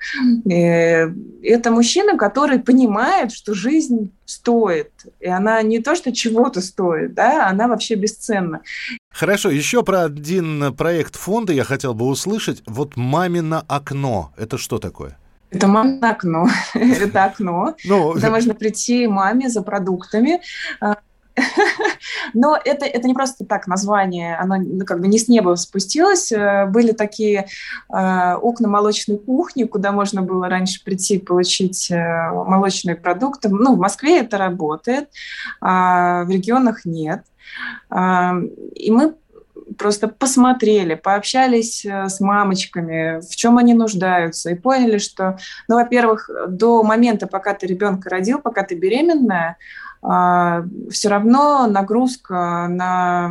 Э, 0.51 1.11
это 1.43 1.71
мужчина, 1.71 2.17
который 2.17 2.59
понимает, 2.59 3.33
что 3.33 3.55
жизнь 3.55 4.13
стоит, 4.29 4.93
и 5.21 5.27
она 5.27 5.63
не 5.63 5.81
то, 5.81 5.95
что 5.95 6.13
чего-то 6.13 6.61
стоит, 6.61 7.15
да, 7.15 7.49
она 7.49 7.67
вообще 7.67 7.95
бесценна. 7.95 8.61
Хорошо, 9.11 9.49
еще 9.49 9.83
про 9.83 10.03
один 10.03 10.75
проект 10.77 11.17
фонда 11.17 11.55
я 11.55 11.65
хотел 11.65 11.95
бы 11.95 12.05
услышать. 12.07 12.63
Вот 12.67 12.97
«Мамино 12.97 13.65
окно»— 13.67 14.33
это 14.37 14.59
что 14.59 14.79
такое? 14.79 15.17
Это 15.51 15.67
мамино 15.67 16.11
окно. 16.11 16.47
Это 16.75 17.25
окно, 17.25 17.75
ну, 17.85 18.13
куда 18.13 18.29
можно 18.29 18.55
прийти 18.55 19.07
маме 19.07 19.49
за 19.49 19.63
продуктами, 19.63 20.43
а, 20.79 20.99
но 22.35 22.59
это, 22.63 22.87
это 22.87 23.07
не 23.07 23.15
просто 23.15 23.45
так 23.45 23.67
название, 23.67 24.37
оно 24.37 24.57
ну, 24.57 24.85
как 24.85 25.01
бы 25.01 25.09
не 25.09 25.19
с 25.19 25.29
неба 25.29 25.55
спустилось. 25.57 26.33
Э, 26.33 26.67
были 26.67 26.93
такие 26.93 27.47
э, 27.93 28.35
окна 28.35 28.69
молочной 28.69 29.19
кухни, 29.19 29.65
куда 29.65 29.93
можно 29.93 30.23
было 30.23 30.49
раньше 30.49 30.83
прийти 30.85 31.19
получить 31.19 31.91
э, 31.91 32.31
молочные 32.33 32.97
продукты. 32.97 33.49
Ну, 33.49 33.75
в 33.75 33.79
Москве 33.79 34.21
это 34.21 34.39
работает, 34.39 35.09
а 35.61 36.25
в 36.25 36.31
регионах 36.31 36.85
нет. 36.85 37.25
Э, 37.91 38.41
и 38.75 38.91
мы 38.91 39.15
просто 39.77 40.09
посмотрели, 40.09 40.95
пообщались 40.95 41.85
э, 41.85 42.09
с 42.09 42.21
мамочками, 42.21 43.21
в 43.21 43.37
чем 43.37 43.59
они 43.59 43.75
нуждаются, 43.75 44.51
и 44.51 44.55
поняли, 44.55 44.99
что, 44.99 45.39
ну, 45.69 45.77
во-первых, 45.77 46.31
до 46.49 46.83
момента, 46.83 47.27
пока 47.27 47.55
ты 47.55 47.67
ребенка 47.67 48.09
родил, 48.11 48.39
пока 48.41 48.63
ты 48.63 48.75
беременная, 48.75 49.57
все 50.01 51.09
равно 51.09 51.67
нагрузка 51.67 52.67
на 52.69 53.31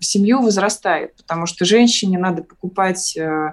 семью 0.00 0.42
возрастает, 0.42 1.16
потому 1.16 1.46
что 1.46 1.64
женщине 1.64 2.18
надо 2.18 2.42
покупать, 2.42 3.16
э, 3.16 3.52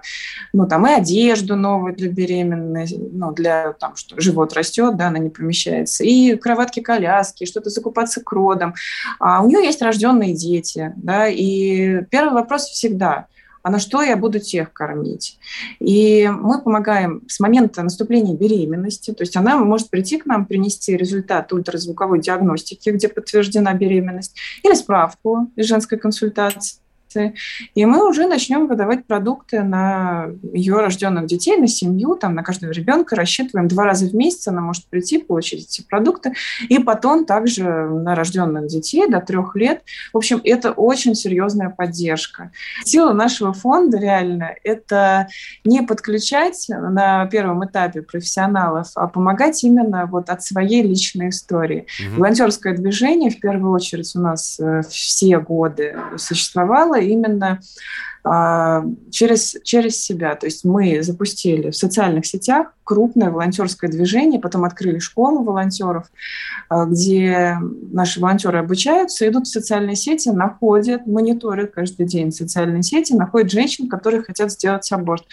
ну, 0.53 0.67
там, 0.67 0.88
и 0.88 0.91
одежду 0.91 1.55
новую 1.55 1.96
для 1.96 2.10
беременной, 2.10 2.88
ну, 3.12 3.32
для, 3.32 3.74
там, 3.74 3.96
что 3.96 4.20
живот 4.20 4.53
растет, 4.53 4.96
да, 4.96 5.08
она 5.08 5.20
не 5.20 5.29
помещается, 5.29 6.03
и 6.03 6.36
кроватки-коляски, 6.36 7.46
что-то 7.46 7.70
закупаться 7.70 8.22
к 8.22 8.32
родам. 8.32 8.75
А 9.20 9.41
у 9.41 9.48
нее 9.48 9.63
есть 9.63 9.82
рожденные 9.82 10.34
дети, 10.34 10.94
да, 10.96 11.27
и 11.27 12.03
первый 12.05 12.34
вопрос 12.34 12.65
всегда– 12.65 13.27
а 13.65 13.72
на 13.72 13.79
что 13.79 14.03
я 14.03 14.15
буду 14.15 14.39
тех 14.39 14.72
кормить. 14.74 15.39
И 15.79 16.29
мы 16.29 16.62
помогаем 16.62 17.24
с 17.27 17.39
момента 17.39 17.81
наступления 17.81 18.36
беременности, 18.36 19.10
то 19.10 19.24
есть 19.24 19.36
она 19.36 19.57
может 19.57 19.89
прийти 19.89 20.19
к 20.19 20.27
нам, 20.27 20.45
принести 20.45 20.95
результат 20.95 21.51
ультразвуковой 21.51 22.22
диагностики, 22.22 22.91
где 22.91 23.07
подтверждена 23.10 23.74
беременность, 23.74 24.38
или 24.62 24.75
справку 24.75 25.51
из 25.55 25.65
женской 25.65 25.98
консультации, 25.98 26.77
продукции, 27.15 27.34
и 27.74 27.86
мы 27.86 28.07
уже 28.07 28.27
начнем 28.27 28.67
выдавать 28.67 29.05
продукты 29.05 29.63
на 29.63 30.27
ее 30.53 30.79
рожденных 30.79 31.25
детей, 31.25 31.57
на 31.57 31.67
семью, 31.67 32.15
там, 32.15 32.36
на 32.36 32.43
каждого 32.43 32.72
ребенка, 32.72 33.15
рассчитываем 33.15 33.67
два 33.67 33.86
раза 33.86 34.07
в 34.07 34.13
месяц, 34.13 34.48
она 34.48 34.62
может 34.62 34.86
прийти, 34.88 35.17
получить 35.17 35.65
эти 35.65 35.81
продукты, 35.81 36.34
и 36.69 36.79
потом 36.79 37.25
также 37.25 37.63
на 37.63 38.15
рожденных 38.15 38.67
детей 38.67 39.07
до 39.07 39.22
трех 39.22 39.55
лет. 39.55 39.84
В 40.13 40.17
общем, 40.17 40.41
это 40.43 40.72
очень 40.72 41.15
серьезная 41.15 41.69
поддержка. 41.69 42.51
Сила 42.84 43.13
нашего 43.13 43.53
фонда 43.53 43.98
реально– 43.98 44.55
это 44.63 45.27
не 45.63 45.81
подключать 45.81 46.65
на 46.69 47.25
первом 47.27 47.65
этапе 47.65 48.01
профессионалов, 48.01 48.88
а 48.95 49.07
помогать 49.07 49.63
именно 49.63 50.05
вот 50.05 50.29
от 50.29 50.43
своей 50.43 50.84
личной 50.84 51.29
истории. 51.29 51.88
Угу. 52.07 52.19
Волонтерское 52.19 52.75
движение 52.75 53.31
в 53.31 53.39
первую 53.39 53.72
очередь 53.72 54.15
у 54.15 54.19
нас 54.19 54.60
э, 54.60 54.81
все 54.89 55.39
годы 55.39 55.95
существовало, 56.17 57.00
именно 57.05 57.59
а, 58.24 58.83
через, 59.12 59.55
через 59.63 60.01
себя. 60.01 60.35
То 60.35 60.47
есть 60.47 60.65
мы 60.65 61.01
запустили 61.03 61.69
в 61.69 61.75
социальных 61.75 62.25
сетях 62.25 62.75
крупное 62.86 63.32
волонтерское 63.32 63.89
движение, 63.89 64.39
потом 64.39 64.63
открыли 64.63 65.00
школу 65.00 65.44
волонтеров, 65.44 66.06
а, 66.70 66.86
где 66.86 67.58
наши 67.92 68.22
волонтеры 68.22 68.60
обучаются, 68.60 69.27
идут 69.27 69.48
в 69.48 69.51
социальные 69.51 69.96
сети, 69.96 70.30
находят, 70.30 71.06
мониторят 71.08 71.72
каждый 71.72 72.06
день 72.06 72.32
социальные 72.32 72.84
сети, 72.84 73.13
находят 73.13 73.51
женщин, 73.51 73.89
которые 73.89 74.22
хотят 74.22 74.51
сделать 74.51 74.89
аборт. 74.92 75.24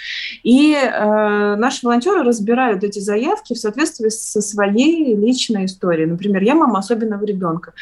И 0.43 0.75
э, 0.75 1.57
наши 1.57 1.87
волонтеры 1.87 2.23
разбирают 2.23 2.83
эти 2.85 2.99
заявки 2.99 3.53
в 3.53 3.59
соответствии 3.59 4.09
со 4.09 4.41
своей 4.41 5.15
личной 5.15 5.67
историей. 5.67 6.07
Например, 6.07 6.43
я 6.43 6.55
мама 6.55 6.79
особенного 6.79 7.25
ребенка, 7.25 7.75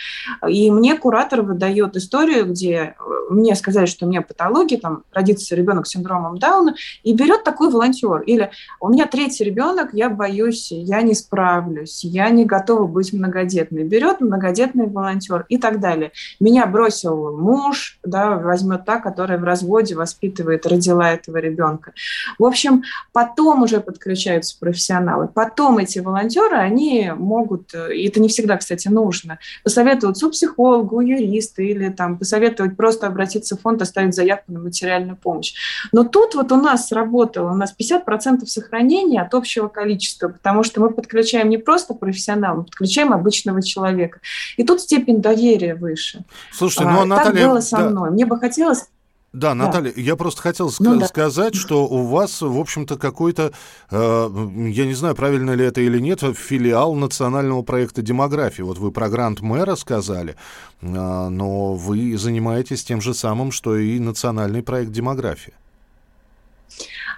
и 0.46 0.70
мне 0.70 0.96
куратор 0.96 1.42
выдает 1.42 1.96
историю, 1.96 2.46
где 2.46 2.74
э, 2.98 3.20
мне 3.30 3.54
сказали, 3.54 3.86
что 3.86 4.06
у 4.06 4.08
меня 4.08 4.22
патология, 4.22 4.78
там 4.78 5.04
родится 5.12 5.54
ребенок 5.54 5.86
с 5.86 5.90
синдромом 5.90 6.38
Дауна, 6.38 6.74
и 7.04 7.14
берет 7.14 7.44
такой 7.44 7.70
волонтер. 7.70 8.20
Или 8.22 8.50
у 8.80 8.88
меня 8.88 9.06
третий 9.06 9.44
ребенок, 9.44 9.59
ребенок, 9.60 9.90
я 9.92 10.08
боюсь, 10.08 10.68
я 10.72 11.02
не 11.02 11.14
справлюсь, 11.14 12.02
я 12.02 12.30
не 12.30 12.46
готова 12.46 12.86
быть 12.86 13.12
многодетной. 13.12 13.84
Берет 13.84 14.20
многодетный 14.20 14.86
волонтер 14.86 15.44
и 15.50 15.58
так 15.58 15.80
далее. 15.80 16.12
Меня 16.40 16.64
бросил 16.66 17.36
муж, 17.36 17.98
да, 18.02 18.38
возьмет 18.38 18.86
та, 18.86 19.00
которая 19.00 19.38
в 19.38 19.44
разводе 19.44 19.94
воспитывает, 19.94 20.66
родила 20.66 21.12
этого 21.12 21.36
ребенка. 21.36 21.92
В 22.38 22.44
общем, 22.44 22.84
потом 23.12 23.62
уже 23.62 23.80
подключаются 23.80 24.58
профессионалы. 24.58 25.28
Потом 25.28 25.76
эти 25.76 25.98
волонтеры, 25.98 26.56
они 26.56 27.12
могут, 27.14 27.74
и 27.74 28.08
это 28.08 28.18
не 28.18 28.28
всегда, 28.28 28.56
кстати, 28.56 28.88
нужно, 28.88 29.38
посоветовать 29.62 30.20
психологу, 30.30 31.00
юристу 31.00 31.62
или 31.62 31.90
там 31.90 32.16
посоветовать 32.16 32.76
просто 32.76 33.06
обратиться 33.06 33.56
в 33.56 33.60
фонд, 33.60 33.82
оставить 33.82 34.14
заявку 34.14 34.52
на 34.52 34.60
материальную 34.60 35.16
помощь. 35.16 35.54
Но 35.92 36.04
тут 36.04 36.34
вот 36.34 36.50
у 36.50 36.56
нас 36.56 36.88
сработало, 36.88 37.52
у 37.52 37.56
нас 37.56 37.74
50% 37.78 38.46
сохранения 38.46 39.20
от 39.20 39.34
общего 39.34 39.49
общего 39.50 39.68
количества, 39.68 40.28
потому 40.28 40.62
что 40.62 40.80
мы 40.80 40.90
подключаем 40.90 41.48
не 41.48 41.58
просто 41.58 41.94
профессионала, 41.94 42.58
мы 42.58 42.64
подключаем 42.64 43.12
обычного 43.12 43.62
человека. 43.62 44.20
И 44.56 44.64
тут 44.64 44.80
степень 44.80 45.20
доверия 45.20 45.74
выше. 45.74 46.24
Слушайте, 46.52 46.84
ну, 46.84 47.00
а, 47.00 47.04
Наталья... 47.04 47.42
Так 47.42 47.50
было 47.50 47.60
со 47.60 47.76
да. 47.78 47.90
мной. 47.90 48.10
Мне 48.10 48.26
бы 48.26 48.38
хотелось 48.38 48.86
да, 49.32 49.54
Наталья, 49.54 49.92
да. 49.94 50.00
я 50.00 50.16
просто 50.16 50.42
хотел 50.42 50.72
ну, 50.80 50.98
да. 50.98 51.06
сказать, 51.06 51.54
что 51.54 51.86
у 51.86 52.04
вас, 52.04 52.42
в 52.42 52.58
общем-то, 52.58 52.98
какой-то, 52.98 53.52
э, 53.88 54.30
я 54.70 54.86
не 54.86 54.94
знаю, 54.94 55.14
правильно 55.14 55.52
ли 55.52 55.64
это 55.64 55.80
или 55.80 56.00
нет, 56.00 56.20
филиал 56.36 56.96
национального 56.96 57.62
проекта 57.62 58.02
демографии. 58.02 58.62
Вот 58.62 58.78
вы 58.78 58.90
про 58.90 59.08
грант 59.08 59.40
мэра 59.40 59.76
сказали, 59.76 60.34
э, 60.80 60.86
но 60.88 61.74
вы 61.74 62.18
занимаетесь 62.18 62.82
тем 62.82 63.00
же 63.00 63.14
самым, 63.14 63.52
что 63.52 63.76
и 63.76 64.00
национальный 64.00 64.64
проект 64.64 64.90
демографии. 64.90 65.52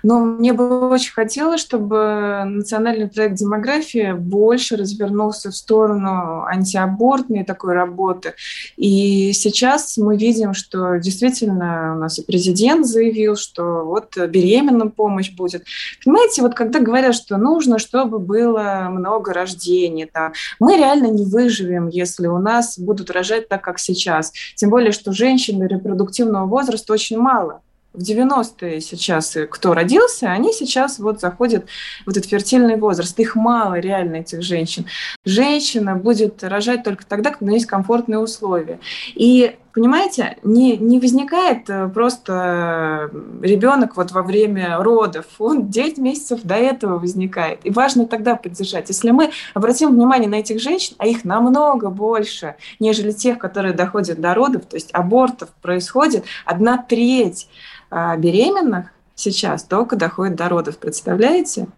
Но 0.02 0.20
мне 0.20 0.52
бы 0.52 0.88
очень 0.88 1.12
хотелось, 1.12 1.60
чтобы 1.60 2.42
национальный 2.46 3.08
проект 3.08 3.36
демографии 3.36 4.12
больше 4.12 4.76
развернулся 4.76 5.50
в 5.50 5.56
сторону 5.56 6.44
антиабортной 6.44 7.44
такой 7.44 7.74
работы. 7.74 8.34
И 8.76 9.32
сейчас 9.32 9.96
мы 9.96 10.16
видим, 10.16 10.54
что 10.54 10.96
действительно 10.96 11.94
у 11.96 12.00
нас 12.00 12.18
и 12.18 12.24
президент 12.24 12.86
заявил, 12.86 13.36
что 13.36 13.84
вот 13.84 14.16
беременным 14.16 14.90
помощь 14.90 15.30
будет. 15.30 15.64
Понимаете, 16.04 16.42
вот 16.42 16.54
когда 16.54 16.80
говорят, 16.80 17.14
что 17.14 17.36
нужно, 17.36 17.78
чтобы 17.78 18.18
было 18.18 18.88
много 18.90 19.32
рождений, 19.32 20.06
там, 20.06 20.32
мы 20.58 20.76
реально 20.76 21.06
не 21.06 21.24
выживем, 21.24 21.88
если 21.88 22.26
у 22.26 22.38
нас 22.38 22.78
будут 22.78 23.10
рожать 23.10 23.48
так, 23.48 23.62
как 23.62 23.78
сейчас. 23.78 24.32
Тем 24.56 24.70
более, 24.70 24.92
что 24.92 25.12
женщин 25.12 25.62
репродуктивного 25.62 26.46
возраста 26.46 26.92
очень 26.92 27.18
мало 27.18 27.62
в 27.92 27.98
90-е 27.98 28.80
сейчас, 28.80 29.36
э, 29.36 29.46
кто 29.46 29.74
родился, 29.74 30.30
они 30.30 30.52
сейчас 30.52 30.98
вот 30.98 31.20
заходят 31.20 31.66
в 32.06 32.10
этот 32.10 32.26
фертильный 32.26 32.76
возраст. 32.76 33.18
Их 33.18 33.34
мало 33.34 33.78
реально, 33.78 34.16
этих 34.16 34.42
женщин. 34.42 34.86
Женщина 35.24 35.96
будет 35.96 36.42
рожать 36.42 36.84
только 36.84 37.04
тогда, 37.06 37.30
когда 37.30 37.52
есть 37.52 37.66
комфортные 37.66 38.18
условия. 38.18 38.80
И 39.14 39.56
понимаете, 39.72 40.36
не, 40.42 40.76
не 40.76 41.00
возникает 41.00 41.68
э, 41.68 41.88
просто 41.88 43.10
ребенок 43.40 43.96
вот 43.96 44.12
во 44.12 44.22
время 44.22 44.78
родов. 44.78 45.26
Он 45.38 45.68
9 45.68 45.98
месяцев 45.98 46.40
до 46.42 46.54
этого 46.54 46.98
возникает. 46.98 47.60
И 47.64 47.70
важно 47.70 48.06
тогда 48.06 48.36
поддержать. 48.36 48.88
Если 48.88 49.10
мы 49.10 49.30
обратим 49.54 49.90
внимание 49.90 50.28
на 50.28 50.36
этих 50.36 50.60
женщин, 50.60 50.96
а 50.98 51.06
их 51.06 51.24
намного 51.24 51.90
больше, 51.90 52.56
нежели 52.80 53.12
тех, 53.12 53.38
которые 53.38 53.72
доходят 53.74 54.20
до 54.20 54.34
родов, 54.34 54.66
то 54.66 54.76
есть 54.76 54.90
абортов 54.92 55.50
происходит 55.62 56.24
одна 56.44 56.78
треть 56.78 57.48
а, 57.90 58.16
беременных 58.16 58.92
сейчас 59.14 59.64
только 59.64 59.96
доходит 59.96 60.36
до 60.36 60.48
родов, 60.48 60.78
представляете? 60.78 61.68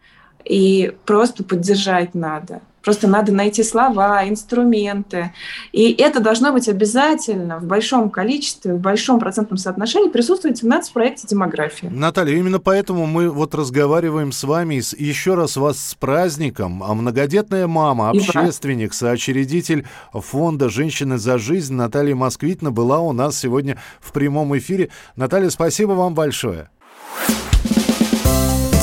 И 0.44 0.96
просто 1.04 1.44
поддержать 1.44 2.14
надо. 2.14 2.60
Просто 2.84 3.08
надо 3.08 3.32
найти 3.32 3.62
слова, 3.62 4.28
инструменты. 4.28 5.32
И 5.72 5.92
это 5.92 6.20
должно 6.20 6.52
быть 6.52 6.68
обязательно 6.68 7.58
в 7.58 7.64
большом 7.64 8.10
количестве, 8.10 8.74
в 8.74 8.78
большом 8.78 9.18
процентном 9.18 9.56
соотношении 9.56 10.10
присутствовать 10.10 10.62
в 10.62 10.66
нацпроекте 10.66 11.26
демографии. 11.26 11.86
Наталья, 11.86 12.36
именно 12.36 12.60
поэтому 12.60 13.06
мы 13.06 13.30
вот 13.30 13.54
разговариваем 13.54 14.32
с 14.32 14.44
вами. 14.44 14.74
Еще 15.00 15.34
раз 15.34 15.56
вас 15.56 15.78
с 15.78 15.94
праздником. 15.94 16.82
А 16.82 16.92
многодетная 16.92 17.66
мама, 17.66 18.10
общественник, 18.10 18.92
соочредитель 18.92 19.86
фонда 20.12 20.68
«Женщины 20.68 21.16
за 21.16 21.38
жизнь» 21.38 21.74
Наталья 21.74 22.14
Москвитна 22.14 22.70
была 22.70 23.00
у 23.00 23.12
нас 23.12 23.38
сегодня 23.38 23.78
в 24.00 24.12
прямом 24.12 24.56
эфире. 24.58 24.90
Наталья, 25.16 25.48
спасибо 25.48 25.92
вам 25.92 26.14
большое. 26.14 26.68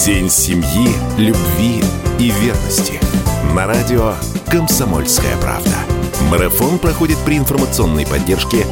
День 0.03 0.29
семьи, 0.29 0.89
любви 1.19 1.83
и 2.17 2.31
верности– 2.31 2.99
на 3.55 3.67
радио 3.67 4.13
«Комсомольская 4.49 5.35
правда». 5.37 5.75
Марафон 6.29 6.79
проходит 6.79 7.17
при 7.25 7.37
информационной 7.37 8.05
поддержке 8.05 8.65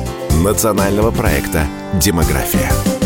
национального 0.44 1.12
проекта 1.12 1.65
«Демография». 1.94 2.99